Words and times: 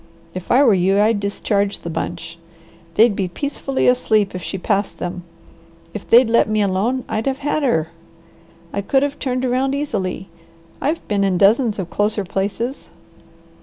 If 0.33 0.51
I 0.51 0.63
were 0.63 0.73
you 0.73 0.99
I'd 0.99 1.19
discharge 1.19 1.81
the 1.81 1.89
bunch. 1.91 2.39
They'd 2.95 3.15
be 3.15 3.27
peacefully 3.27 3.87
asleep 3.87 4.33
if 4.33 4.41
she 4.41 4.57
passed 4.57 4.97
them. 4.97 5.21
If 5.93 6.09
they'd 6.09 6.27
let 6.27 6.49
me 6.49 6.63
alone, 6.63 7.03
I'd 7.07 7.27
have 7.27 7.37
had 7.45 7.61
her. 7.61 7.89
I 8.73 8.81
could 8.81 9.03
have 9.03 9.19
turned 9.19 9.45
around 9.45 9.75
easily. 9.75 10.27
I've 10.81 11.07
been 11.07 11.23
in 11.23 11.37
dozens 11.37 11.77
of 11.77 11.91
closer 11.91 12.25
places." 12.25 12.89